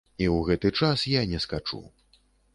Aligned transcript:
І 0.19 0.25
ў 0.27 0.39
гэты 0.47 0.71
час 0.81 1.03
я 1.11 1.21
не 1.35 1.43
скачу. 1.47 1.81